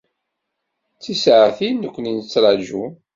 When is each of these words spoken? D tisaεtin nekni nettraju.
D 0.95 0.99
tisaεtin 1.03 1.75
nekni 1.79 2.11
nettraju. 2.17 2.83